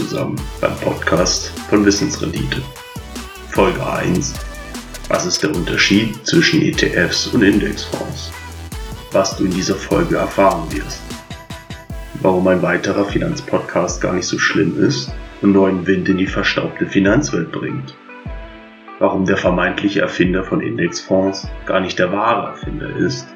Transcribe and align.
zusammen 0.00 0.40
beim 0.62 0.74
Podcast 0.76 1.48
von 1.68 1.84
Wissensrendite. 1.84 2.62
Folge 3.50 3.86
1. 3.86 4.32
Was 5.08 5.26
ist 5.26 5.42
der 5.42 5.54
Unterschied 5.54 6.26
zwischen 6.26 6.62
ETFs 6.62 7.26
und 7.26 7.42
Indexfonds? 7.42 8.32
Was 9.12 9.36
du 9.36 9.44
in 9.44 9.50
dieser 9.50 9.74
Folge 9.74 10.16
erfahren 10.16 10.72
wirst. 10.72 11.02
Warum 12.22 12.48
ein 12.48 12.62
weiterer 12.62 13.04
Finanzpodcast 13.04 14.00
gar 14.00 14.14
nicht 14.14 14.26
so 14.26 14.38
schlimm 14.38 14.82
ist 14.82 15.12
und 15.42 15.52
neuen 15.52 15.86
Wind 15.86 16.08
in 16.08 16.16
die 16.16 16.26
verstaubte 16.26 16.86
Finanzwelt 16.86 17.52
bringt. 17.52 17.94
Warum 19.00 19.26
der 19.26 19.36
vermeintliche 19.36 20.00
Erfinder 20.00 20.44
von 20.44 20.62
Indexfonds 20.62 21.46
gar 21.66 21.80
nicht 21.80 21.98
der 21.98 22.10
wahre 22.10 22.52
Erfinder 22.52 22.96
ist 22.96 23.26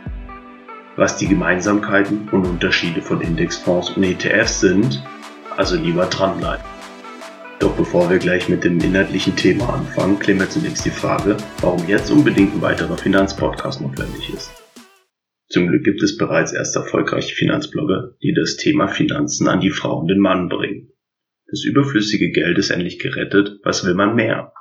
was 0.97 1.17
die 1.17 1.27
Gemeinsamkeiten 1.27 2.29
und 2.31 2.47
Unterschiede 2.47 3.03
von 3.03 3.21
Indexfonds 3.21 3.91
und 3.91 4.05
ETFs 4.05 4.61
sind, 4.61 5.03
also 5.57 5.77
lieber 5.77 6.07
dranbleiben. 6.07 6.65
Doch 7.61 7.77
bevor 7.77 8.11
wir 8.11 8.19
gleich 8.19 8.49
mit 8.49 8.65
dem 8.65 8.81
inhaltlichen 8.81 9.37
Thema 9.37 9.75
anfangen, 9.75 10.19
klären 10.19 10.41
wir 10.41 10.51
zunächst 10.51 10.85
die 10.85 10.91
Frage, 10.91 11.37
warum 11.61 11.87
jetzt 11.89 12.11
unbedingt 12.11 12.55
ein 12.55 12.63
weiterer 12.63 12.99
Finanzpodcast 12.99 13.81
notwendig 13.81 14.35
ist. 14.35 14.51
Zum 15.49 15.69
Glück 15.69 15.85
gibt 15.85 16.03
es 16.03 16.17
bereits 16.17 16.53
erst 16.53 16.75
erfolgreiche 16.75 17.35
Finanzblogger, 17.35 18.17
die 18.23 18.35
das 18.35 18.57
Thema 18.57 18.89
Finanzen 18.89 19.49
an 19.49 19.61
die 19.61 19.71
Frau 19.71 20.01
und 20.01 20.09
den 20.09 20.19
Mann 20.19 20.49
bringen. 20.49 20.91
Das 21.47 21.65
überflüssige 21.65 22.33
Geld 22.33 22.59
ist 22.59 22.71
endlich 22.71 22.99
gerettet, 22.99 23.61
was 23.63 23.87
will 23.87 23.95
man 23.95 24.17
mehr? 24.17 24.53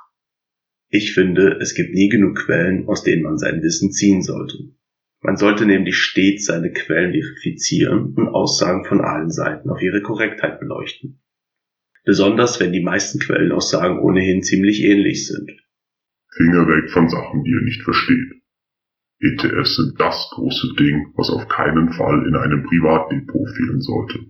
Ich 0.90 1.12
finde, 1.14 1.58
es 1.60 1.74
gibt 1.74 1.94
nie 1.94 2.08
genug 2.08 2.36
Quellen, 2.36 2.86
aus 2.86 3.02
denen 3.02 3.22
man 3.22 3.38
sein 3.38 3.62
Wissen 3.62 3.90
ziehen 3.90 4.22
sollte. 4.22 4.73
Man 5.24 5.38
sollte 5.38 5.64
nämlich 5.64 5.96
stets 5.96 6.44
seine 6.44 6.70
Quellen 6.70 7.12
verifizieren 7.12 8.12
und 8.14 8.28
Aussagen 8.28 8.84
von 8.84 9.00
allen 9.00 9.30
Seiten 9.30 9.70
auf 9.70 9.80
ihre 9.80 10.02
Korrektheit 10.02 10.60
beleuchten. 10.60 11.22
Besonders 12.04 12.60
wenn 12.60 12.74
die 12.74 12.82
meisten 12.82 13.20
Quellenaussagen 13.20 14.00
ohnehin 14.00 14.42
ziemlich 14.42 14.84
ähnlich 14.84 15.26
sind. 15.26 15.50
Finger 16.36 16.68
weg 16.68 16.90
von 16.90 17.08
Sachen, 17.08 17.42
die 17.42 17.52
ihr 17.52 17.64
nicht 17.64 17.80
versteht. 17.80 18.42
ETFs 19.18 19.76
sind 19.76 19.98
das 19.98 20.28
große 20.34 20.74
Ding, 20.78 21.14
was 21.16 21.30
auf 21.30 21.48
keinen 21.48 21.90
Fall 21.94 22.26
in 22.28 22.36
einem 22.36 22.62
Privatdepot 22.64 23.48
fehlen 23.56 23.80
sollte. 23.80 24.26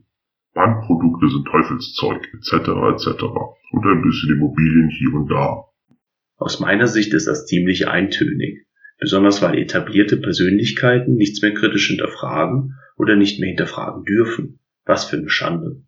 Bankprodukte 0.55 1.28
sind 1.28 1.45
Teufelszeug, 1.47 2.22
etc. 2.34 2.53
etc. 2.95 3.25
und 3.72 3.84
ein 3.84 4.03
bisschen 4.03 4.37
Immobilien 4.37 4.91
hier 4.91 5.12
und 5.12 5.28
da. 5.28 5.65
Aus 6.37 6.61
meiner 6.61 6.87
Sicht 6.87 7.12
ist 7.15 7.27
das 7.27 7.47
ziemlich 7.47 7.89
eintönig 7.89 8.65
besonders 9.05 9.42
weil 9.42 9.58
etablierte 9.58 10.16
Persönlichkeiten 10.16 11.16
nichts 11.16 11.42
mehr 11.42 11.52
kritisch 11.52 11.88
hinterfragen 11.88 12.72
oder 12.97 13.16
nicht 13.16 13.38
mehr 13.38 13.50
hinterfragen 13.50 14.05
dürfen. 14.05 14.60
Was 14.86 15.05
für 15.05 15.19
eine 15.19 15.28
Schande. 15.28 15.83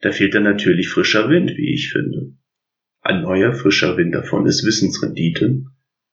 Da 0.00 0.10
fehlt 0.10 0.34
dann 0.34 0.42
natürlich 0.42 0.88
frischer 0.88 1.28
Wind, 1.28 1.52
wie 1.56 1.72
ich 1.72 1.92
finde. 1.92 2.32
Ein 3.02 3.22
neuer 3.22 3.52
frischer 3.52 3.96
Wind 3.96 4.16
davon 4.16 4.46
ist 4.46 4.66
Wissensrendite, 4.66 5.62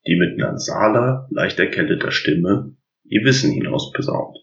die 0.06 0.16
mit 0.16 0.38
nasaler, 0.38 1.26
leicht 1.32 1.58
erkälteter 1.58 2.12
Stimme 2.12 2.76
ihr 3.02 3.24
Wissen 3.24 3.50
hinaus 3.50 3.90
besaunt. 3.90 4.38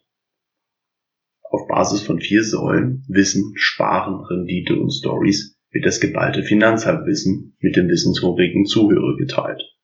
Auf 1.44 1.66
Basis 1.70 2.02
von 2.02 2.20
vier 2.20 2.44
Säulen 2.44 3.06
Wissen, 3.08 3.54
Sparen, 3.56 4.26
Rendite 4.26 4.76
und 4.76 4.92
Stories 4.92 5.58
wird 5.72 5.86
das 5.86 6.02
geballte 6.02 6.44
Finanzhalbwissen 6.44 7.56
mit 7.60 7.78
dem 7.78 7.88
wissenshungrigen 7.88 8.66
Zuhörer 8.66 9.16
geteilt. 9.16 9.75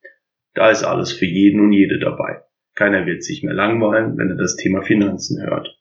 Da 0.53 0.69
ist 0.69 0.83
alles 0.83 1.13
für 1.13 1.25
jeden 1.25 1.61
und 1.61 1.71
jede 1.71 1.99
dabei. 1.99 2.41
Keiner 2.75 3.05
wird 3.05 3.23
sich 3.23 3.43
mehr 3.43 3.53
langweilen, 3.53 4.17
wenn 4.17 4.29
er 4.29 4.37
das 4.37 4.55
Thema 4.55 4.81
Finanzen 4.81 5.41
hört. 5.41 5.79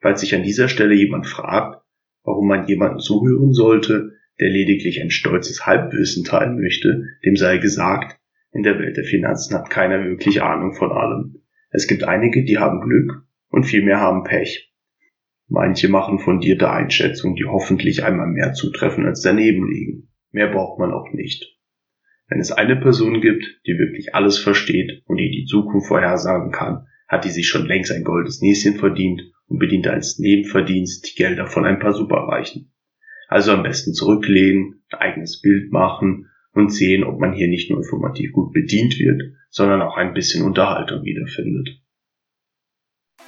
Falls 0.00 0.20
sich 0.20 0.34
an 0.34 0.42
dieser 0.42 0.68
Stelle 0.68 0.94
jemand 0.94 1.26
fragt, 1.26 1.82
warum 2.22 2.48
man 2.48 2.66
jemanden 2.66 2.98
zuhören 2.98 3.52
sollte, 3.52 4.12
der 4.40 4.50
lediglich 4.50 5.00
ein 5.00 5.10
stolzes 5.10 5.64
Halbwissen 5.66 6.24
teilen 6.24 6.58
möchte, 6.60 7.04
dem 7.24 7.36
sei 7.36 7.58
gesagt, 7.58 8.18
in 8.52 8.62
der 8.62 8.78
Welt 8.78 8.96
der 8.96 9.04
Finanzen 9.04 9.54
hat 9.56 9.70
keiner 9.70 10.04
wirklich 10.04 10.42
Ahnung 10.42 10.74
von 10.74 10.92
allem. 10.92 11.42
Es 11.70 11.86
gibt 11.86 12.04
einige, 12.04 12.44
die 12.44 12.58
haben 12.58 12.80
Glück 12.80 13.24
und 13.48 13.64
vielmehr 13.64 14.00
haben 14.00 14.24
Pech. 14.24 14.72
Manche 15.48 15.88
machen 15.88 16.18
fundierte 16.18 16.70
Einschätzungen, 16.70 17.36
die 17.36 17.44
hoffentlich 17.44 18.04
einmal 18.04 18.28
mehr 18.28 18.52
zutreffen 18.52 19.06
als 19.06 19.20
daneben 19.20 19.68
liegen. 19.68 20.08
Mehr 20.30 20.48
braucht 20.48 20.78
man 20.78 20.92
auch 20.92 21.12
nicht. 21.12 21.53
Wenn 22.28 22.40
es 22.40 22.52
eine 22.52 22.76
Person 22.76 23.20
gibt, 23.20 23.44
die 23.66 23.78
wirklich 23.78 24.14
alles 24.14 24.38
versteht 24.38 25.02
und 25.06 25.18
die 25.18 25.30
die 25.30 25.44
Zukunft 25.44 25.88
vorhersagen 25.88 26.52
kann, 26.52 26.86
hat 27.06 27.24
die 27.24 27.30
sich 27.30 27.48
schon 27.48 27.66
längst 27.66 27.92
ein 27.92 28.04
goldes 28.04 28.40
Näschen 28.40 28.76
verdient 28.76 29.22
und 29.46 29.58
bedient 29.58 29.86
als 29.86 30.18
Nebenverdienst 30.18 31.10
die 31.10 31.14
Gelder 31.16 31.46
von 31.46 31.66
ein 31.66 31.78
paar 31.78 31.92
Superreichen. 31.92 32.72
Also 33.28 33.52
am 33.52 33.62
besten 33.62 33.92
zurücklehnen, 33.92 34.82
ein 34.90 34.98
eigenes 35.00 35.40
Bild 35.40 35.70
machen 35.70 36.30
und 36.52 36.72
sehen, 36.72 37.04
ob 37.04 37.20
man 37.20 37.32
hier 37.32 37.48
nicht 37.48 37.70
nur 37.70 37.80
informativ 37.80 38.32
gut 38.32 38.52
bedient 38.52 38.98
wird, 38.98 39.22
sondern 39.50 39.82
auch 39.82 39.96
ein 39.96 40.14
bisschen 40.14 40.44
Unterhaltung 40.44 41.04
wiederfindet. 41.04 41.80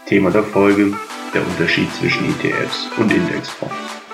Thema 0.07 0.31
der 0.31 0.45
Folge, 0.45 0.93
der 1.35 1.47
Unterschied 1.47 1.91
zwischen 1.91 2.25
ETFs 2.27 2.89
und 2.99 3.13
Indexfonds. 3.13 4.06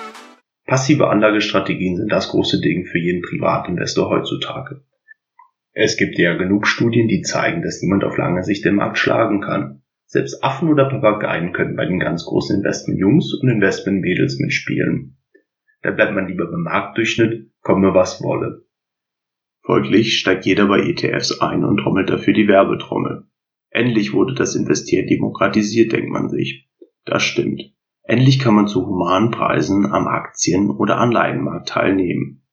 Passive 0.73 1.07
Anlagestrategien 1.07 1.97
sind 1.97 2.11
das 2.11 2.29
große 2.29 2.59
Ding 2.59 2.87
für 2.87 2.97
jeden 2.97 3.21
Privatinvestor 3.21 4.09
heutzutage. 4.09 4.81
Es 5.71 5.97
gibt 5.97 6.17
ja 6.17 6.33
genug 6.33 6.65
Studien, 6.65 7.07
die 7.07 7.21
zeigen, 7.21 7.61
dass 7.61 7.83
niemand 7.83 8.03
auf 8.03 8.17
lange 8.17 8.41
Sicht 8.41 8.65
den 8.65 8.77
Markt 8.77 8.97
schlagen 8.97 9.39
kann. 9.39 9.83
Selbst 10.07 10.43
Affen 10.43 10.69
oder 10.69 10.89
Papageien 10.89 11.53
können 11.53 11.75
bei 11.75 11.85
den 11.85 11.99
ganz 11.99 12.25
großen 12.25 12.55
Investment-Jungs 12.57 13.35
und 13.35 13.49
Investment-Mädels 13.49 14.39
mitspielen. 14.39 15.19
Da 15.83 15.91
bleibt 15.91 16.15
man 16.15 16.27
lieber 16.27 16.49
beim 16.49 16.63
Marktdurchschnitt, 16.63 17.51
komme 17.61 17.93
was 17.93 18.23
wolle. 18.23 18.65
Folglich 19.61 20.17
steigt 20.17 20.47
jeder 20.47 20.65
bei 20.65 20.79
ETFs 20.79 21.39
ein 21.39 21.63
und 21.63 21.81
trommelt 21.81 22.09
dafür 22.09 22.33
die 22.33 22.47
Werbetrommel. 22.47 23.25
Endlich 23.69 24.11
wurde 24.11 24.33
das 24.33 24.55
Investieren 24.55 25.05
demokratisiert, 25.05 25.91
denkt 25.91 26.09
man 26.09 26.29
sich. 26.29 26.67
Das 27.05 27.21
stimmt. 27.21 27.61
Endlich 28.03 28.39
kann 28.39 28.55
man 28.55 28.67
zu 28.67 28.85
humanen 28.85 29.31
Preisen 29.31 29.85
am 29.91 30.07
Aktien- 30.07 30.69
oder 30.69 30.97
Anleihenmarkt 30.97 31.69
teilnehmen. 31.69 32.43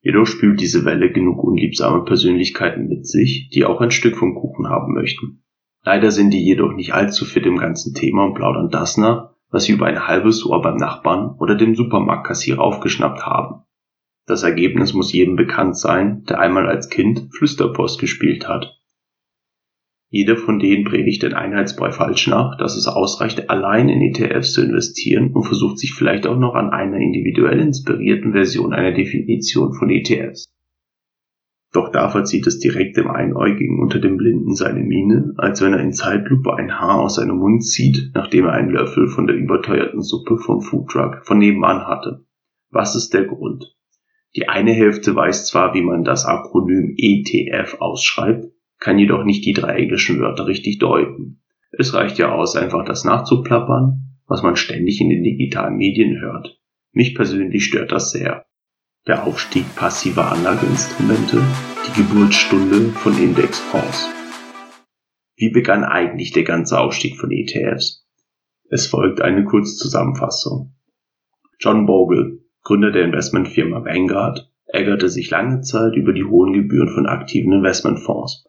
Jedoch 0.00 0.26
spült 0.26 0.60
diese 0.60 0.84
Welle 0.84 1.12
genug 1.12 1.44
unliebsame 1.44 2.04
Persönlichkeiten 2.04 2.88
mit 2.88 3.06
sich, 3.06 3.50
die 3.54 3.64
auch 3.64 3.80
ein 3.80 3.90
Stück 3.90 4.16
vom 4.16 4.34
Kuchen 4.34 4.68
haben 4.68 4.94
möchten. 4.94 5.44
Leider 5.84 6.10
sind 6.10 6.30
die 6.30 6.44
jedoch 6.44 6.72
nicht 6.72 6.92
allzu 6.94 7.24
fit 7.24 7.46
im 7.46 7.58
ganzen 7.58 7.94
Thema 7.94 8.24
und 8.24 8.34
plaudern 8.34 8.70
das 8.70 8.96
nach, 8.96 9.34
was 9.50 9.64
sie 9.64 9.72
über 9.72 9.86
ein 9.86 10.08
halbes 10.08 10.44
Ohr 10.46 10.62
beim 10.62 10.76
Nachbarn 10.76 11.36
oder 11.38 11.54
dem 11.54 11.74
Supermarktkassierer 11.74 12.60
aufgeschnappt 12.60 13.26
haben. 13.26 13.64
Das 14.26 14.42
Ergebnis 14.42 14.94
muss 14.94 15.12
jedem 15.12 15.36
bekannt 15.36 15.76
sein, 15.76 16.24
der 16.24 16.38
einmal 16.38 16.68
als 16.68 16.88
Kind 16.88 17.28
Flüsterpost 17.36 18.00
gespielt 18.00 18.48
hat. 18.48 18.80
Jeder 20.14 20.36
von 20.36 20.58
denen 20.58 20.84
predigt 20.84 21.22
den 21.22 21.32
Einheitsbrei 21.32 21.90
falsch 21.90 22.26
nach, 22.26 22.58
dass 22.58 22.76
es 22.76 22.86
ausreicht, 22.86 23.48
allein 23.48 23.88
in 23.88 24.02
ETFs 24.02 24.52
zu 24.52 24.62
investieren 24.62 25.32
und 25.32 25.44
versucht 25.44 25.78
sich 25.78 25.94
vielleicht 25.94 26.26
auch 26.26 26.38
noch 26.38 26.54
an 26.54 26.68
einer 26.68 26.98
individuell 26.98 27.58
inspirierten 27.58 28.32
Version 28.32 28.74
einer 28.74 28.92
Definition 28.92 29.72
von 29.72 29.88
ETFs. 29.88 30.52
Doch 31.72 31.88
da 31.90 32.10
verzieht 32.10 32.46
es 32.46 32.58
direkt 32.58 32.98
dem 32.98 33.10
Einäugigen 33.10 33.80
unter 33.80 34.00
dem 34.00 34.18
Blinden 34.18 34.54
seine 34.54 34.80
Miene, 34.80 35.32
als 35.38 35.62
wenn 35.62 35.72
er 35.72 35.80
in 35.80 35.94
Zeitlupe 35.94 36.54
ein 36.56 36.78
Haar 36.78 37.00
aus 37.00 37.14
seinem 37.14 37.38
Mund 37.38 37.64
zieht, 37.64 38.10
nachdem 38.12 38.44
er 38.44 38.52
einen 38.52 38.68
Löffel 38.68 39.08
von 39.08 39.26
der 39.26 39.36
überteuerten 39.36 40.02
Suppe 40.02 40.36
vom 40.36 40.60
Foodtruck 40.60 41.22
von 41.24 41.38
nebenan 41.38 41.86
hatte. 41.86 42.26
Was 42.68 42.94
ist 42.96 43.14
der 43.14 43.24
Grund? 43.24 43.74
Die 44.36 44.50
eine 44.50 44.72
Hälfte 44.72 45.16
weiß 45.16 45.46
zwar, 45.46 45.72
wie 45.72 45.80
man 45.80 46.04
das 46.04 46.26
Akronym 46.26 46.96
ETF 46.98 47.76
ausschreibt, 47.80 48.52
kann 48.82 48.98
jedoch 48.98 49.24
nicht 49.24 49.46
die 49.46 49.52
drei 49.52 49.76
englischen 49.76 50.18
Wörter 50.18 50.48
richtig 50.48 50.78
deuten. 50.78 51.40
Es 51.70 51.94
reicht 51.94 52.18
ja 52.18 52.32
aus, 52.32 52.56
einfach 52.56 52.84
das 52.84 53.04
nachzuplappern, 53.04 54.18
was 54.26 54.42
man 54.42 54.56
ständig 54.56 55.00
in 55.00 55.08
den 55.08 55.22
digitalen 55.22 55.76
Medien 55.76 56.20
hört. 56.20 56.60
Mich 56.90 57.14
persönlich 57.14 57.64
stört 57.64 57.92
das 57.92 58.10
sehr. 58.10 58.44
Der 59.06 59.24
Aufstieg 59.24 59.64
passiver 59.76 60.32
Anlageinstrumente, 60.32 61.40
die 61.86 62.02
Geburtsstunde 62.02 62.90
von 62.90 63.16
Indexfonds. 63.16 64.10
Wie 65.36 65.50
begann 65.50 65.84
eigentlich 65.84 66.32
der 66.32 66.44
ganze 66.44 66.80
Aufstieg 66.80 67.16
von 67.18 67.30
ETFs? 67.30 68.04
Es 68.68 68.88
folgt 68.88 69.20
eine 69.20 69.44
Kurzzusammenfassung. 69.44 70.74
John 71.60 71.86
Bogle, 71.86 72.40
Gründer 72.64 72.90
der 72.90 73.04
Investmentfirma 73.04 73.84
Vanguard, 73.84 74.50
ärgerte 74.66 75.08
sich 75.08 75.30
lange 75.30 75.60
Zeit 75.60 75.94
über 75.94 76.12
die 76.12 76.24
hohen 76.24 76.52
Gebühren 76.52 76.88
von 76.88 77.06
aktiven 77.06 77.52
Investmentfonds 77.52 78.44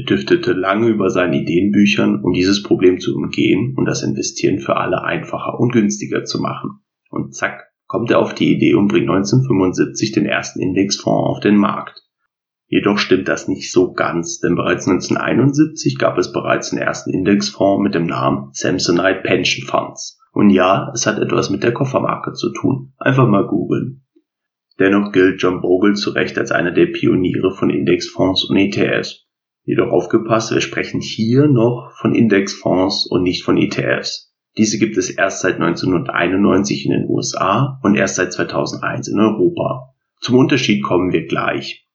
er 0.00 0.04
düftete 0.06 0.52
lange 0.52 0.88
über 0.88 1.10
seinen 1.10 1.34
Ideenbüchern, 1.34 2.22
um 2.22 2.32
dieses 2.32 2.62
Problem 2.62 2.98
zu 2.98 3.14
umgehen 3.14 3.74
und 3.76 3.84
das 3.84 4.02
Investieren 4.02 4.58
für 4.58 4.76
alle 4.76 5.02
einfacher 5.02 5.58
und 5.58 5.72
günstiger 5.72 6.24
zu 6.24 6.40
machen. 6.40 6.80
Und 7.10 7.34
zack, 7.34 7.70
kommt 7.86 8.10
er 8.10 8.20
auf 8.20 8.34
die 8.34 8.52
Idee 8.52 8.74
und 8.74 8.88
bringt 8.88 9.08
1975 9.08 10.12
den 10.12 10.26
ersten 10.26 10.60
Indexfonds 10.60 11.28
auf 11.28 11.40
den 11.40 11.56
Markt. 11.56 12.02
Jedoch 12.68 12.98
stimmt 12.98 13.26
das 13.26 13.48
nicht 13.48 13.72
so 13.72 13.92
ganz, 13.92 14.38
denn 14.38 14.54
bereits 14.54 14.86
1971 14.86 15.98
gab 15.98 16.16
es 16.18 16.32
bereits 16.32 16.70
den 16.70 16.78
ersten 16.78 17.10
Indexfonds 17.10 17.82
mit 17.82 17.94
dem 17.94 18.06
Namen 18.06 18.50
Samsonite 18.52 19.22
Pension 19.24 19.66
Funds. 19.66 20.20
Und 20.32 20.50
ja, 20.50 20.92
es 20.94 21.06
hat 21.06 21.18
etwas 21.18 21.50
mit 21.50 21.64
der 21.64 21.72
Koffermarke 21.72 22.32
zu 22.32 22.52
tun. 22.52 22.92
Einfach 22.98 23.26
mal 23.26 23.46
googeln. 23.46 24.04
Dennoch 24.78 25.10
gilt 25.10 25.42
John 25.42 25.60
Bogle 25.60 25.94
zu 25.94 26.10
Recht 26.10 26.38
als 26.38 26.52
einer 26.52 26.70
der 26.70 26.86
Pioniere 26.86 27.50
von 27.50 27.70
Indexfonds 27.70 28.44
und 28.44 28.56
ETFs. 28.56 29.26
Jedoch 29.70 29.92
aufgepasst, 29.92 30.52
wir 30.52 30.60
sprechen 30.60 31.00
hier 31.00 31.46
noch 31.46 31.92
von 32.00 32.12
Indexfonds 32.12 33.06
und 33.06 33.22
nicht 33.22 33.44
von 33.44 33.56
ETFs. 33.56 34.34
Diese 34.58 34.80
gibt 34.80 34.96
es 34.96 35.10
erst 35.10 35.42
seit 35.42 35.60
1991 35.60 36.86
in 36.86 36.90
den 36.90 37.08
USA 37.08 37.78
und 37.84 37.94
erst 37.94 38.16
seit 38.16 38.32
2001 38.32 39.06
in 39.06 39.20
Europa. 39.20 39.94
Zum 40.20 40.38
Unterschied 40.38 40.82
kommen 40.82 41.12
wir 41.12 41.24
gleich. 41.24 41.86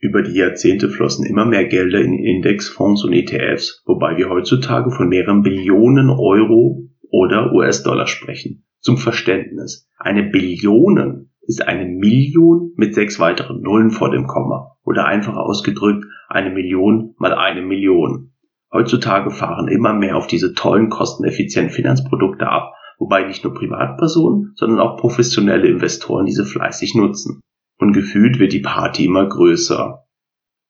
Über 0.00 0.20
die 0.22 0.36
Jahrzehnte 0.36 0.90
flossen 0.90 1.24
immer 1.24 1.44
mehr 1.44 1.66
Gelder 1.66 2.00
in 2.00 2.18
Indexfonds 2.18 3.04
und 3.04 3.12
ETFs, 3.12 3.84
wobei 3.86 4.16
wir 4.16 4.28
heutzutage 4.28 4.90
von 4.90 5.08
mehreren 5.08 5.44
Billionen 5.44 6.10
Euro 6.10 6.88
oder 7.08 7.52
US-Dollar 7.52 8.08
sprechen. 8.08 8.64
Zum 8.80 8.98
Verständnis. 8.98 9.88
Eine 9.96 10.24
Billion 10.24 11.30
ist 11.46 11.66
eine 11.66 11.86
Million 11.86 12.72
mit 12.76 12.94
sechs 12.94 13.18
weiteren 13.18 13.60
Nullen 13.60 13.90
vor 13.90 14.10
dem 14.10 14.26
Komma 14.26 14.76
oder 14.84 15.06
einfach 15.06 15.36
ausgedrückt 15.36 16.04
eine 16.28 16.50
Million 16.50 17.14
mal 17.18 17.34
eine 17.34 17.62
Million. 17.62 18.32
Heutzutage 18.72 19.30
fahren 19.30 19.68
immer 19.68 19.92
mehr 19.92 20.16
auf 20.16 20.26
diese 20.26 20.52
tollen 20.52 20.90
kosteneffizienten 20.90 21.72
Finanzprodukte 21.72 22.48
ab, 22.48 22.74
wobei 22.98 23.24
nicht 23.24 23.44
nur 23.44 23.54
Privatpersonen, 23.54 24.52
sondern 24.56 24.80
auch 24.80 24.96
professionelle 24.96 25.68
Investoren 25.68 26.26
diese 26.26 26.44
fleißig 26.44 26.94
nutzen. 26.94 27.40
Und 27.78 27.92
gefühlt 27.92 28.38
wird 28.38 28.52
die 28.52 28.60
Party 28.60 29.04
immer 29.04 29.28
größer. 29.28 30.02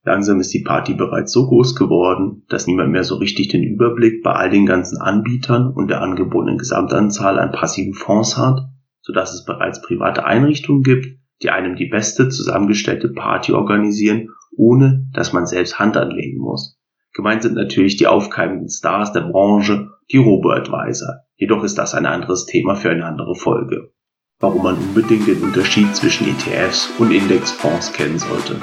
Langsam 0.05 0.38
ist 0.38 0.55
die 0.55 0.62
Party 0.62 0.94
bereits 0.94 1.32
so 1.32 1.46
groß 1.46 1.75
geworden, 1.75 2.44
dass 2.49 2.67
niemand 2.67 2.93
mehr 2.93 3.02
so 3.02 3.17
richtig 3.17 3.49
den 3.49 3.64
Überblick 3.64 4.23
bei 4.23 4.32
all 4.32 4.50
den 4.50 4.67
ganzen 4.67 4.99
Anbietern 4.99 5.73
und 5.73 5.88
der 5.88 6.00
angebotenen 6.00 6.58
Gesamtanzahl 6.58 7.38
an 7.40 7.50
passiven 7.50 7.94
Fonds 7.94 8.37
hat, 8.37 8.69
sodass 9.06 9.32
es 9.32 9.44
bereits 9.44 9.81
private 9.81 10.25
Einrichtungen 10.25 10.82
gibt, 10.82 11.06
die 11.43 11.50
einem 11.50 11.76
die 11.76 11.87
beste 11.87 12.29
zusammengestellte 12.29 13.08
Party 13.08 13.53
organisieren, 13.53 14.31
ohne 14.56 15.06
dass 15.12 15.32
man 15.32 15.47
selbst 15.47 15.79
Hand 15.79 15.97
anlegen 15.97 16.41
muss. 16.41 16.76
Gemeint 17.14 17.43
sind 17.43 17.55
natürlich 17.55 17.97
die 17.97 18.08
aufkeimenden 18.08 18.69
Stars 18.69 19.12
der 19.12 19.23
Branche, 19.23 19.91
die 20.11 20.19
Robo-Advisor. 20.19 21.20
Jedoch 21.37 21.62
ist 21.62 21.79
das 21.79 21.94
ein 21.94 22.05
anderes 22.05 22.47
Thema 22.47 22.75
für 22.75 22.91
eine 22.91 23.06
andere 23.06 23.37
Folge 23.37 23.93
warum 24.38 24.62
man 24.62 24.76
unbedingt 24.76 25.26
den 25.26 25.43
Unterschied 25.43 25.94
zwischen 25.97 26.29
ETFs 26.29 26.91
und 26.99 27.11
Indexfonds 27.11 27.93
kennen 27.93 28.19
sollte. 28.19 28.56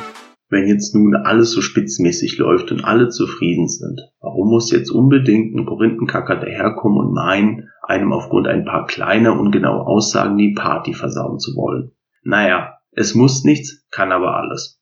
Wenn 0.53 0.67
jetzt 0.67 0.93
nun 0.93 1.15
alles 1.15 1.51
so 1.51 1.61
spitzmäßig 1.61 2.37
läuft 2.37 2.71
und 2.71 2.85
alle 2.85 3.09
zufrieden 3.09 3.67
sind, 3.67 3.99
warum 4.21 4.49
muss 4.49 4.69
jetzt 4.69 4.91
unbedingt 4.91 5.55
ein 5.55 5.65
Korinthenkacker 5.65 6.35
daherkommen 6.35 7.07
und 7.07 7.13
meinen, 7.15 7.69
einem 7.81 8.13
aufgrund 8.13 8.47
ein 8.47 8.63
paar 8.63 8.85
kleiner 8.85 9.39
ungenauer 9.39 9.87
Aussagen 9.87 10.37
die 10.37 10.53
Party 10.53 10.93
versauen 10.93 11.39
zu 11.39 11.55
wollen? 11.55 11.93
Naja, 12.21 12.75
es 12.91 13.15
muss 13.15 13.43
nichts, 13.43 13.83
kann 13.89 14.11
aber 14.11 14.37
alles. 14.37 14.79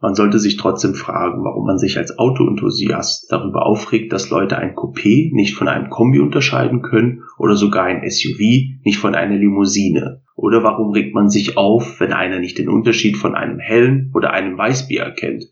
Man 0.00 0.16
sollte 0.16 0.40
sich 0.40 0.56
trotzdem 0.56 0.94
fragen, 0.94 1.44
warum 1.44 1.64
man 1.64 1.78
sich 1.78 1.96
als 1.96 2.18
Autoenthusiast 2.18 3.30
darüber 3.30 3.66
aufregt, 3.66 4.12
dass 4.12 4.30
Leute 4.30 4.58
ein 4.58 4.74
Coupé 4.74 5.32
nicht 5.32 5.54
von 5.54 5.68
einem 5.68 5.90
Kombi 5.90 6.18
unterscheiden 6.18 6.82
können 6.82 7.22
oder 7.38 7.54
sogar 7.54 7.84
ein 7.84 8.02
SUV 8.10 8.40
nicht 8.82 8.98
von 8.98 9.14
einer 9.14 9.36
Limousine. 9.36 10.24
Oder 10.38 10.62
warum 10.62 10.92
regt 10.92 11.16
man 11.16 11.28
sich 11.28 11.56
auf, 11.56 11.98
wenn 11.98 12.12
einer 12.12 12.38
nicht 12.38 12.58
den 12.58 12.68
Unterschied 12.68 13.16
von 13.16 13.34
einem 13.34 13.58
hellen 13.58 14.12
oder 14.14 14.32
einem 14.32 14.56
Weißbier 14.56 15.02
erkennt? 15.02 15.46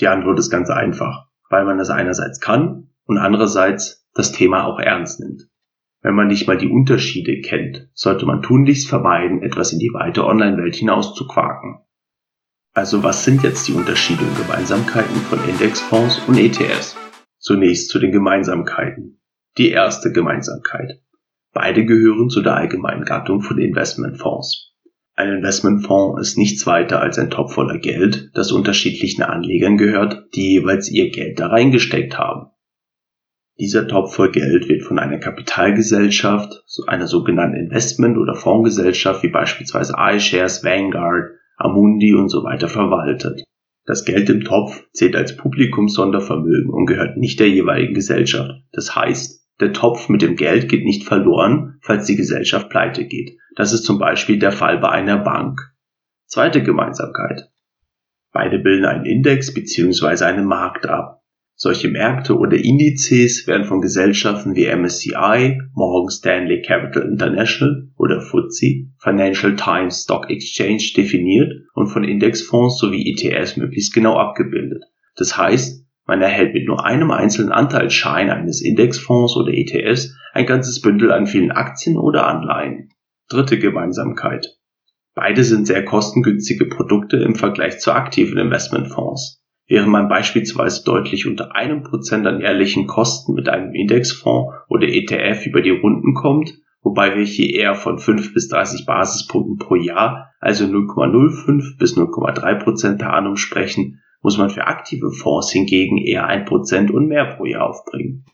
Die 0.00 0.08
Antwort 0.08 0.40
ist 0.40 0.50
ganz 0.50 0.68
einfach, 0.68 1.28
weil 1.48 1.64
man 1.64 1.78
es 1.78 1.90
einerseits 1.90 2.40
kann 2.40 2.90
und 3.04 3.18
andererseits 3.18 4.04
das 4.14 4.32
Thema 4.32 4.64
auch 4.64 4.80
ernst 4.80 5.20
nimmt. 5.20 5.48
Wenn 6.02 6.16
man 6.16 6.26
nicht 6.26 6.48
mal 6.48 6.58
die 6.58 6.66
Unterschiede 6.66 7.40
kennt, 7.40 7.88
sollte 7.94 8.26
man 8.26 8.42
tunlichst 8.42 8.88
vermeiden, 8.88 9.42
etwas 9.42 9.72
in 9.72 9.78
die 9.78 9.92
weite 9.94 10.24
Online-Welt 10.24 10.74
hinaus 10.74 11.14
zu 11.14 11.28
quaken. 11.28 11.78
Also 12.74 13.04
was 13.04 13.24
sind 13.24 13.44
jetzt 13.44 13.68
die 13.68 13.74
Unterschiede 13.74 14.24
und 14.24 14.36
Gemeinsamkeiten 14.36 15.20
von 15.30 15.38
Indexfonds 15.48 16.20
und 16.26 16.36
ETFs? 16.36 16.96
Zunächst 17.38 17.90
zu 17.90 18.00
den 18.00 18.10
Gemeinsamkeiten. 18.10 19.20
Die 19.56 19.70
erste 19.70 20.10
Gemeinsamkeit. 20.10 21.00
Beide 21.56 21.86
gehören 21.86 22.28
zu 22.28 22.42
der 22.42 22.54
allgemeinen 22.54 23.06
Gattung 23.06 23.40
von 23.40 23.58
Investmentfonds. 23.58 24.74
Ein 25.14 25.38
Investmentfonds 25.38 26.20
ist 26.20 26.36
nichts 26.36 26.66
weiter 26.66 27.00
als 27.00 27.18
ein 27.18 27.30
Topf 27.30 27.54
voller 27.54 27.78
Geld, 27.78 28.30
das 28.34 28.52
unterschiedlichen 28.52 29.22
Anlegern 29.22 29.78
gehört, 29.78 30.26
die 30.34 30.52
jeweils 30.52 30.90
ihr 30.90 31.08
Geld 31.08 31.40
da 31.40 31.46
reingesteckt 31.46 32.18
haben. 32.18 32.50
Dieser 33.58 33.88
Topf 33.88 34.14
voll 34.14 34.32
Geld 34.32 34.68
wird 34.68 34.82
von 34.82 34.98
einer 34.98 35.16
Kapitalgesellschaft, 35.16 36.62
einer 36.88 37.06
sogenannten 37.06 37.56
Investment- 37.56 38.18
oder 38.18 38.34
Fondsgesellschaft 38.34 39.22
wie 39.22 39.30
beispielsweise 39.30 39.94
iShares, 39.98 40.62
Vanguard, 40.62 41.30
Amundi 41.56 42.12
und 42.12 42.28
so 42.28 42.44
weiter 42.44 42.68
verwaltet. 42.68 43.44
Das 43.86 44.04
Geld 44.04 44.28
im 44.28 44.44
Topf 44.44 44.84
zählt 44.92 45.16
als 45.16 45.38
Publikumssondervermögen 45.38 46.70
und 46.70 46.84
gehört 46.84 47.16
nicht 47.16 47.40
der 47.40 47.48
jeweiligen 47.48 47.94
Gesellschaft. 47.94 48.50
Das 48.72 48.94
heißt, 48.94 49.45
der 49.60 49.72
Topf 49.72 50.08
mit 50.08 50.22
dem 50.22 50.36
Geld 50.36 50.68
geht 50.68 50.84
nicht 50.84 51.04
verloren, 51.04 51.78
falls 51.80 52.06
die 52.06 52.16
Gesellschaft 52.16 52.68
pleite 52.68 53.06
geht. 53.06 53.38
Das 53.54 53.72
ist 53.72 53.84
zum 53.84 53.98
Beispiel 53.98 54.38
der 54.38 54.52
Fall 54.52 54.78
bei 54.78 54.90
einer 54.90 55.18
Bank. 55.18 55.60
Zweite 56.26 56.62
Gemeinsamkeit. 56.62 57.50
Beide 58.32 58.58
bilden 58.58 58.84
einen 58.84 59.06
Index 59.06 59.54
bzw. 59.54 60.24
einen 60.24 60.44
Markt 60.44 60.86
ab. 60.86 61.22
Solche 61.58 61.88
Märkte 61.88 62.36
oder 62.36 62.58
Indizes 62.58 63.46
werden 63.46 63.64
von 63.64 63.80
Gesellschaften 63.80 64.54
wie 64.54 64.66
MSCI, 64.66 65.58
Morgan 65.72 66.10
Stanley 66.10 66.60
Capital 66.60 67.08
International 67.10 67.88
oder 67.96 68.20
FTSE, 68.20 68.90
Financial 68.98 69.56
Times 69.56 70.02
Stock 70.02 70.28
Exchange 70.28 70.92
definiert 70.94 71.50
und 71.72 71.86
von 71.86 72.04
Indexfonds 72.04 72.78
sowie 72.78 73.10
ETFs 73.10 73.56
möglichst 73.56 73.94
genau 73.94 74.18
abgebildet. 74.18 74.84
Das 75.16 75.38
heißt, 75.38 75.85
man 76.06 76.22
erhält 76.22 76.54
mit 76.54 76.66
nur 76.66 76.84
einem 76.84 77.10
einzelnen 77.10 77.52
Anteilsschein 77.52 78.30
eines 78.30 78.62
Indexfonds 78.62 79.36
oder 79.36 79.52
ETFs 79.52 80.16
ein 80.32 80.46
ganzes 80.46 80.80
Bündel 80.80 81.12
an 81.12 81.26
vielen 81.26 81.50
Aktien 81.50 81.96
oder 81.96 82.26
Anleihen. 82.26 82.90
Dritte 83.28 83.58
Gemeinsamkeit. 83.58 84.56
Beide 85.14 85.42
sind 85.44 85.66
sehr 85.66 85.84
kostengünstige 85.84 86.66
Produkte 86.66 87.16
im 87.16 87.34
Vergleich 87.34 87.80
zu 87.80 87.92
aktiven 87.92 88.38
Investmentfonds. 88.38 89.42
Während 89.66 89.88
man 89.88 90.08
beispielsweise 90.08 90.84
deutlich 90.84 91.26
unter 91.26 91.56
einem 91.56 91.82
Prozent 91.82 92.26
an 92.26 92.40
jährlichen 92.40 92.86
Kosten 92.86 93.34
mit 93.34 93.48
einem 93.48 93.74
Indexfonds 93.74 94.54
oder 94.68 94.86
ETF 94.86 95.44
über 95.46 95.60
die 95.60 95.70
Runden 95.70 96.14
kommt, 96.14 96.54
wobei 96.82 97.16
wir 97.16 97.24
hier 97.24 97.52
eher 97.52 97.74
von 97.74 97.98
5 97.98 98.32
bis 98.32 98.48
30 98.48 98.86
Basispunkten 98.86 99.56
pro 99.56 99.74
Jahr, 99.74 100.30
also 100.38 100.66
0,05 100.66 101.78
bis 101.78 101.96
0,3 101.96 102.62
Prozent 102.62 102.98
per 102.98 103.12
annum 103.12 103.36
sprechen, 103.36 104.02
muss 104.22 104.38
man 104.38 104.50
für 104.50 104.66
aktive 104.66 105.10
Fonds 105.10 105.52
hingegen 105.52 105.98
eher 105.98 106.26
1 106.26 106.48
Prozent 106.48 106.90
und 106.90 107.08
mehr 107.08 107.36
pro 107.36 107.44
Jahr 107.44 107.68
aufbringen. 107.68 108.24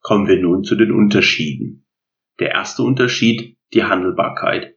Kommen 0.00 0.28
wir 0.28 0.40
nun 0.40 0.64
zu 0.64 0.76
den 0.76 0.92
Unterschieden. 0.92 1.86
Der 2.38 2.50
erste 2.50 2.82
Unterschied, 2.82 3.58
die 3.74 3.84
Handelbarkeit. 3.84 4.76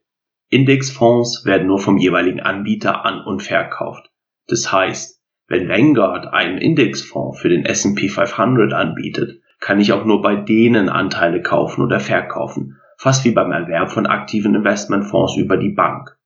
Indexfonds 0.49 1.45
werden 1.45 1.67
nur 1.67 1.79
vom 1.79 1.97
jeweiligen 1.97 2.41
Anbieter 2.41 3.05
an 3.05 3.23
und 3.23 3.41
verkauft. 3.41 4.11
Das 4.47 4.71
heißt, 4.71 5.21
wenn 5.47 5.69
Vanguard 5.69 6.27
einen 6.27 6.57
Indexfonds 6.57 7.39
für 7.39 7.49
den 7.49 7.65
S&P 7.65 8.09
500 8.09 8.73
anbietet, 8.73 9.41
kann 9.59 9.79
ich 9.79 9.93
auch 9.93 10.05
nur 10.05 10.21
bei 10.21 10.35
denen 10.35 10.89
Anteile 10.89 11.41
kaufen 11.41 11.81
oder 11.81 11.99
verkaufen, 11.99 12.79
fast 12.97 13.23
wie 13.25 13.31
beim 13.31 13.51
Erwerb 13.51 13.91
von 13.91 14.05
aktiven 14.05 14.55
Investmentfonds 14.55 15.37
über 15.37 15.57
die 15.57 15.69
Bank. 15.71 16.17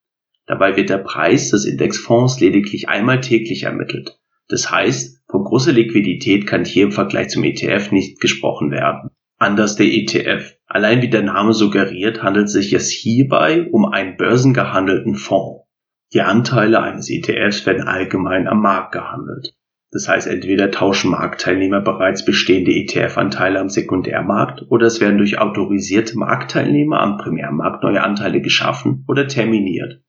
Dabei 0.48 0.76
wird 0.76 0.90
der 0.90 1.00
Preis 1.00 1.52
des 1.52 1.66
Indexfonds 1.66 2.40
lediglich 2.40 2.90
einmal 2.90 3.22
täglich 3.22 3.64
ermittelt. 3.64 4.20
Das 4.50 4.72
heißt, 4.72 5.24
von 5.30 5.44
großer 5.44 5.74
Liquidität 5.74 6.48
kann 6.48 6.64
hier 6.64 6.86
im 6.86 6.92
Vergleich 6.92 7.30
zum 7.30 7.44
ETF 7.44 7.92
nicht 7.92 8.20
gesprochen 8.22 8.72
werden. 8.72 9.10
Anders 9.38 9.76
der 9.76 9.88
ETF. 9.88 10.56
Allein 10.66 11.02
wie 11.02 11.10
der 11.10 11.22
Name 11.22 11.54
suggeriert, 11.54 12.24
handelt 12.24 12.50
sich 12.50 12.74
es 12.74 12.90
hierbei 12.90 13.68
um 13.72 13.86
einen 13.86 14.18
börsengehandelten 14.18 15.16
Fonds. 15.16 15.66
Die 16.14 16.22
Anteile 16.22 16.82
eines 16.82 17.10
ETFs 17.10 17.66
werden 17.66 17.88
allgemein 17.88 18.48
am 18.48 18.62
Markt 18.62 18.94
gehandelt. 18.94 19.54
Das 19.92 20.08
heißt, 20.08 20.28
entweder 20.28 20.72
tauschen 20.72 21.12
Marktteilnehmer 21.12 21.82
bereits 21.82 22.26
bestehende 22.26 22.72
ETF-Anteile 22.72 23.60
am 23.60 23.70
Sekundärmarkt 23.70 24.66
oder 24.70 24.88
es 24.88 25.00
werden 25.00 25.18
durch 25.18 25.38
autorisierte 25.38 26.18
Marktteilnehmer 26.18 27.00
am 27.00 27.18
Primärmarkt 27.18 27.84
neue 27.84 28.04
Anteile 28.04 28.42
geschaffen 28.42 29.06
oder 29.08 29.28
terminiert. 29.28 30.02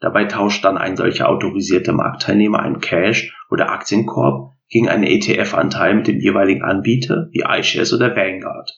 Dabei 0.00 0.24
tauscht 0.24 0.64
dann 0.64 0.76
ein 0.76 0.96
solcher 0.96 1.28
autorisierter 1.28 1.92
Marktteilnehmer 1.92 2.60
einen 2.60 2.80
Cash- 2.80 3.34
oder 3.50 3.70
Aktienkorb 3.70 4.52
gegen 4.68 4.88
einen 4.88 5.04
ETF-Anteil 5.04 5.94
mit 5.94 6.06
dem 6.06 6.20
jeweiligen 6.20 6.62
Anbieter 6.62 7.28
wie 7.32 7.44
iShares 7.46 7.94
oder 7.94 8.14
Vanguard. 8.14 8.70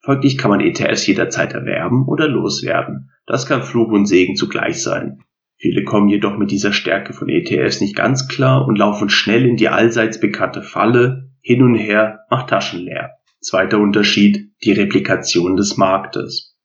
Folglich 0.00 0.38
kann 0.38 0.50
man 0.50 0.60
ETFs 0.60 1.06
jederzeit 1.06 1.52
erwerben 1.52 2.06
oder 2.06 2.28
loswerden. 2.28 3.10
Das 3.26 3.46
kann 3.46 3.62
Fluch 3.62 3.88
und 3.88 4.06
Segen 4.06 4.36
zugleich 4.36 4.82
sein. 4.82 5.18
Viele 5.58 5.84
kommen 5.84 6.08
jedoch 6.08 6.36
mit 6.36 6.50
dieser 6.50 6.72
Stärke 6.72 7.12
von 7.12 7.28
ETFs 7.28 7.80
nicht 7.80 7.96
ganz 7.96 8.28
klar 8.28 8.66
und 8.66 8.78
laufen 8.78 9.08
schnell 9.08 9.44
in 9.46 9.56
die 9.56 9.68
allseits 9.68 10.20
bekannte 10.20 10.62
Falle, 10.62 11.30
hin 11.40 11.62
und 11.62 11.74
her, 11.74 12.20
macht 12.30 12.50
Taschen 12.50 12.80
leer. 12.80 13.12
Zweiter 13.40 13.78
Unterschied, 13.78 14.52
die 14.62 14.72
Replikation 14.72 15.56
des 15.56 15.76
Marktes. 15.76 16.56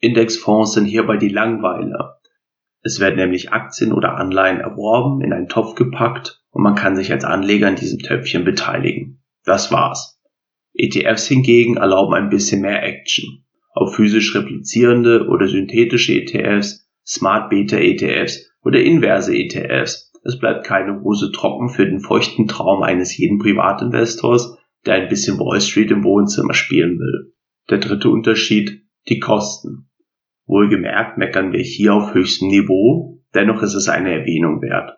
Indexfonds 0.00 0.74
sind 0.74 0.86
hierbei 0.86 1.16
die 1.18 1.28
Langweiler. 1.28 2.17
Es 2.88 3.00
werden 3.00 3.16
nämlich 3.16 3.52
Aktien 3.52 3.92
oder 3.92 4.16
Anleihen 4.16 4.60
erworben, 4.60 5.20
in 5.20 5.34
einen 5.34 5.50
Topf 5.50 5.74
gepackt 5.74 6.42
und 6.48 6.62
man 6.62 6.74
kann 6.74 6.96
sich 6.96 7.12
als 7.12 7.22
Anleger 7.22 7.68
in 7.68 7.76
diesem 7.76 7.98
Töpfchen 7.98 8.44
beteiligen. 8.44 9.22
Das 9.44 9.70
war's. 9.70 10.18
ETFs 10.72 11.26
hingegen 11.26 11.76
erlauben 11.76 12.14
ein 12.14 12.30
bisschen 12.30 12.62
mehr 12.62 12.82
Action. 12.82 13.44
Ob 13.74 13.94
physisch 13.94 14.34
replizierende 14.34 15.26
oder 15.28 15.48
synthetische 15.48 16.14
ETFs, 16.14 16.88
Smart 17.06 17.50
Beta 17.50 17.76
ETFs 17.76 18.50
oder 18.64 18.80
inverse 18.80 19.36
ETFs. 19.36 20.10
Es 20.24 20.38
bleibt 20.38 20.64
keine 20.64 21.02
Hose 21.02 21.30
trocken 21.30 21.68
für 21.68 21.84
den 21.84 22.00
feuchten 22.00 22.48
Traum 22.48 22.82
eines 22.82 23.14
jeden 23.18 23.38
Privatinvestors, 23.38 24.56
der 24.86 24.94
ein 24.94 25.08
bisschen 25.08 25.38
Wall 25.38 25.60
Street 25.60 25.90
im 25.90 26.04
Wohnzimmer 26.04 26.54
spielen 26.54 26.98
will. 26.98 27.34
Der 27.68 27.80
dritte 27.80 28.08
Unterschied, 28.08 28.80
die 29.10 29.18
Kosten. 29.18 29.87
Wohlgemerkt 30.48 31.18
meckern 31.18 31.52
wir 31.52 31.60
hier 31.60 31.94
auf 31.94 32.14
höchstem 32.14 32.48
Niveau, 32.48 33.20
dennoch 33.34 33.62
ist 33.62 33.74
es 33.74 33.88
eine 33.88 34.12
Erwähnung 34.12 34.62
wert. 34.62 34.96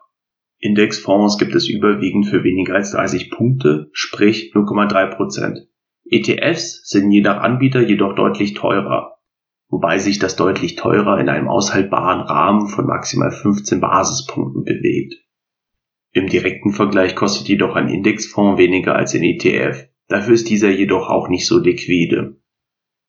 Indexfonds 0.58 1.38
gibt 1.38 1.54
es 1.54 1.68
überwiegend 1.68 2.26
für 2.26 2.44
weniger 2.44 2.74
als 2.74 2.92
30 2.92 3.30
Punkte, 3.30 3.90
sprich 3.92 4.52
0,3% 4.54 5.66
ETFs 6.10 6.88
sind 6.88 7.10
je 7.12 7.20
nach 7.20 7.40
Anbieter 7.40 7.80
jedoch 7.80 8.14
deutlich 8.14 8.54
teurer, 8.54 9.18
wobei 9.68 9.98
sich 9.98 10.18
das 10.18 10.36
deutlich 10.36 10.76
teurer 10.76 11.20
in 11.20 11.28
einem 11.28 11.48
aushaltbaren 11.48 12.20
Rahmen 12.20 12.68
von 12.68 12.86
maximal 12.86 13.30
15 13.30 13.80
Basispunkten 13.80 14.64
bewegt. 14.64 15.14
Im 16.12 16.26
direkten 16.26 16.72
Vergleich 16.72 17.14
kostet 17.14 17.48
jedoch 17.48 17.76
ein 17.76 17.88
Indexfonds 17.88 18.58
weniger 18.58 18.96
als 18.96 19.14
ein 19.14 19.22
ETF, 19.22 19.88
dafür 20.08 20.34
ist 20.34 20.50
dieser 20.50 20.70
jedoch 20.70 21.08
auch 21.08 21.28
nicht 21.28 21.46
so 21.46 21.58
liquide. 21.58 22.39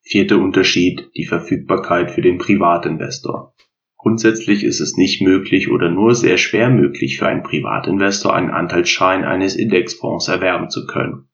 Vierter 0.04 0.38
Unterschied, 0.38 1.10
die 1.16 1.24
Verfügbarkeit 1.24 2.10
für 2.10 2.22
den 2.22 2.38
Privatinvestor. 2.38 3.54
Grundsätzlich 3.96 4.64
ist 4.64 4.80
es 4.80 4.96
nicht 4.96 5.22
möglich 5.22 5.70
oder 5.70 5.88
nur 5.88 6.16
sehr 6.16 6.38
schwer 6.38 6.70
möglich 6.70 7.18
für 7.18 7.26
einen 7.26 7.44
Privatinvestor 7.44 8.34
einen 8.34 8.50
Anteilsschein 8.50 9.24
eines 9.24 9.54
Indexfonds 9.54 10.26
erwerben 10.26 10.70
zu 10.70 10.86
können. 10.86 11.28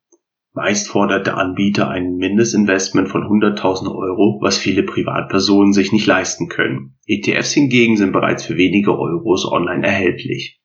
Meist 0.53 0.87
fordert 0.87 1.25
der 1.25 1.37
Anbieter 1.37 1.89
ein 1.89 2.17
Mindestinvestment 2.17 3.09
von 3.09 3.23
100.000 3.23 3.87
Euro, 3.87 4.39
was 4.41 4.59
viele 4.59 4.83
Privatpersonen 4.83 5.73
sich 5.73 5.91
nicht 5.91 6.05
leisten 6.05 6.47
können. 6.47 6.95
ETFs 7.07 7.53
hingegen 7.53 7.97
sind 7.97 8.11
bereits 8.11 8.45
für 8.45 8.55
wenige 8.55 8.97
Euros 8.97 9.51
online 9.51 9.85
erhältlich. 9.85 10.59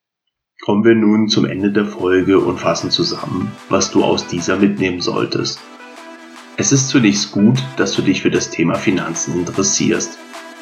Kommen 0.60 0.84
wir 0.84 0.94
nun 0.94 1.28
zum 1.28 1.46
Ende 1.46 1.72
der 1.72 1.86
Folge 1.86 2.38
und 2.38 2.60
fassen 2.60 2.90
zusammen, 2.90 3.50
was 3.70 3.90
du 3.90 4.04
aus 4.04 4.26
dieser 4.26 4.56
mitnehmen 4.56 5.00
solltest. 5.00 5.58
Es 6.56 6.70
ist 6.70 6.88
zunächst 6.88 7.32
gut, 7.32 7.58
dass 7.76 7.94
du 7.94 8.02
dich 8.02 8.22
für 8.22 8.30
das 8.30 8.48
Thema 8.48 8.76
Finanzen 8.76 9.36
interessierst. 9.36 10.18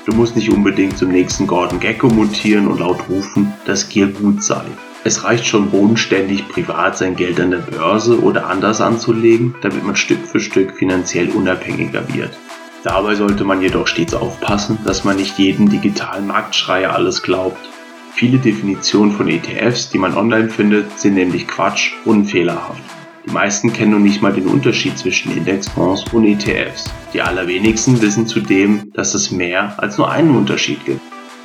Du 0.06 0.12
musst 0.12 0.34
nicht 0.36 0.50
unbedingt 0.50 0.96
zum 0.96 1.10
nächsten 1.10 1.46
Gordon 1.46 1.80
Gecko 1.80 2.08
mutieren 2.08 2.66
und 2.66 2.80
laut 2.80 3.10
rufen, 3.10 3.52
dass 3.66 3.90
Gier 3.90 4.06
gut 4.06 4.42
sei. 4.42 4.64
Es 5.04 5.22
reicht 5.22 5.46
schon 5.46 5.70
bodenständig 5.70 6.48
privat 6.48 6.96
sein 6.96 7.14
Geld 7.14 7.38
an 7.40 7.50
der 7.50 7.58
Börse 7.58 8.22
oder 8.22 8.46
anders 8.46 8.80
anzulegen, 8.80 9.54
damit 9.60 9.84
man 9.84 9.94
Stück 9.94 10.26
für 10.26 10.40
Stück 10.40 10.78
finanziell 10.78 11.28
unabhängiger 11.28 12.02
wird. 12.14 12.38
Dabei 12.84 13.14
sollte 13.14 13.44
man 13.44 13.60
jedoch 13.60 13.86
stets 13.86 14.14
aufpassen, 14.14 14.78
dass 14.86 15.04
man 15.04 15.16
nicht 15.16 15.38
jeden 15.38 15.68
digitalen 15.68 16.26
Marktschreier 16.26 16.94
alles 16.94 17.22
glaubt. 17.22 17.68
Viele 18.14 18.38
Definitionen 18.38 19.12
von 19.12 19.28
ETFs, 19.28 19.90
die 19.90 19.98
man 19.98 20.16
online 20.16 20.48
findet, 20.48 20.98
sind 20.98 21.14
nämlich 21.14 21.46
Quatsch 21.46 21.92
und 22.06 22.24
fehlerhaft. 22.24 23.01
Die 23.24 23.30
meisten 23.30 23.72
kennen 23.72 23.92
nun 23.92 24.02
nicht 24.02 24.20
mal 24.20 24.32
den 24.32 24.46
Unterschied 24.46 24.98
zwischen 24.98 25.36
Indexfonds 25.36 26.04
und 26.12 26.24
ETFs. 26.24 26.90
Die 27.14 27.22
allerwenigsten 27.22 28.02
wissen 28.02 28.26
zudem, 28.26 28.92
dass 28.94 29.14
es 29.14 29.30
mehr 29.30 29.74
als 29.76 29.96
nur 29.96 30.10
einen 30.10 30.34
Unterschied 30.34 30.84
gibt. 30.84 31.00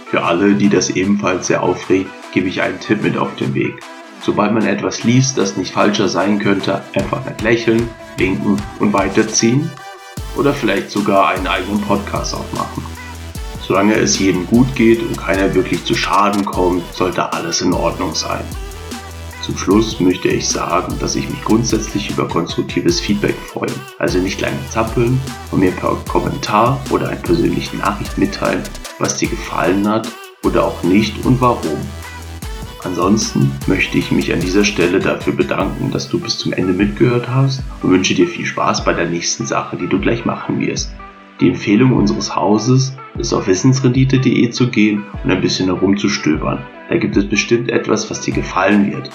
Für 0.10 0.24
alle, 0.24 0.56
die 0.56 0.70
das 0.70 0.90
ebenfalls 0.90 1.48
sehr 1.48 1.62
aufregt, 1.62 2.10
gebe 2.34 2.48
ich 2.48 2.62
einen 2.62 2.80
Tipp 2.80 3.04
mit 3.04 3.18
auf 3.18 3.36
den 3.36 3.54
Weg. 3.54 3.76
Sobald 4.22 4.54
man 4.54 4.66
etwas 4.66 5.04
liest, 5.04 5.38
das 5.38 5.56
nicht 5.56 5.72
falscher 5.72 6.10
sein 6.10 6.40
könnte, 6.40 6.82
einfach 6.96 7.24
nett 7.26 7.42
lächeln, 7.42 7.88
winken 8.18 8.58
und 8.80 8.94
weiterziehen 8.94 9.70
oder 10.36 10.54
vielleicht 10.54 10.90
sogar 10.90 11.30
einen 11.30 11.46
eigenen 11.46 11.82
Podcast 11.82 12.34
aufmachen. 12.34 12.84
Solange 13.62 13.96
es 13.96 14.18
jedem 14.18 14.48
gut 14.48 14.74
geht 14.76 15.02
und 15.02 15.18
keiner 15.18 15.54
wirklich 15.54 15.84
zu 15.84 15.94
Schaden 15.94 16.46
kommt, 16.46 16.84
sollte 16.94 17.34
alles 17.34 17.62
in 17.62 17.74
Ordnung 17.74 18.16
sein. 18.16 18.44
Zum 19.48 19.56
Schluss 19.56 20.02
möchte 20.02 20.28
ich 20.28 20.46
sagen, 20.46 20.94
dass 21.00 21.16
ich 21.16 21.30
mich 21.30 21.42
grundsätzlich 21.46 22.10
über 22.10 22.28
konstruktives 22.28 23.00
Feedback 23.00 23.34
freue. 23.34 23.72
Also 23.98 24.20
nicht 24.20 24.42
lange 24.42 24.58
zappeln 24.70 25.18
und 25.52 25.62
mir 25.62 25.72
per 25.72 25.96
Kommentar 26.06 26.84
oder 26.90 27.08
eine 27.08 27.22
persönliche 27.22 27.78
Nachricht 27.78 28.18
mitteilen, 28.18 28.62
was 29.00 29.16
dir 29.16 29.30
gefallen 29.30 29.88
hat 29.88 30.10
oder 30.44 30.66
auch 30.66 30.84
nicht 30.84 31.26
und 31.26 31.40
warum. 31.40 31.80
Ansonsten 32.84 33.50
möchte 33.68 33.98
ich 33.98 34.12
mich 34.12 34.34
an 34.34 34.42
dieser 34.42 34.66
Stelle 34.66 35.00
dafür 35.00 35.32
bedanken, 35.32 35.92
dass 35.92 36.10
du 36.10 36.20
bis 36.20 36.38
zum 36.38 36.52
Ende 36.52 36.74
mitgehört 36.74 37.30
hast 37.30 37.64
und 37.82 37.92
wünsche 37.92 38.16
dir 38.16 38.28
viel 38.28 38.46
Spaß 38.46 38.84
bei 38.84 38.92
der 38.92 39.08
nächsten 39.08 39.46
Sache, 39.46 39.78
die 39.78 39.88
du 39.88 39.98
gleich 39.98 40.26
machen 40.26 40.60
wirst. 40.60 40.92
Die 41.40 41.48
Empfehlung 41.48 41.94
unseres 41.94 42.36
Hauses 42.36 42.98
ist 43.18 43.32
auf 43.32 43.48
wissensrendite.de 43.48 44.50
zu 44.50 44.70
gehen 44.70 45.06
und 45.24 45.32
ein 45.32 45.40
bisschen 45.40 45.68
herumzustöbern. 45.68 46.66
Da 46.90 46.98
gibt 46.98 47.16
es 47.16 47.30
bestimmt 47.30 47.70
etwas, 47.70 48.10
was 48.10 48.20
dir 48.20 48.34
gefallen 48.34 48.92
wird. 48.92 49.10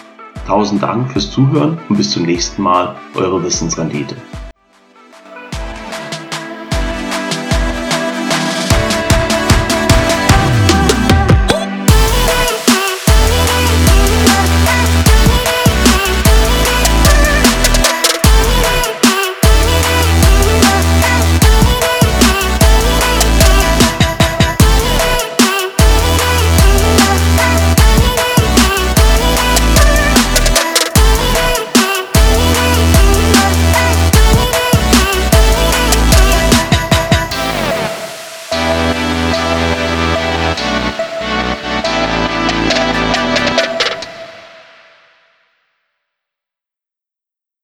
Tausend 0.46 0.82
Dank 0.82 1.11
fürs 1.12 1.30
Zuhören 1.30 1.78
und 1.88 1.96
bis 1.96 2.11
zum 2.11 2.25
nächsten 2.25 2.62
Mal, 2.62 2.96
eure 3.14 3.42
Wissensrendite. 3.42 4.16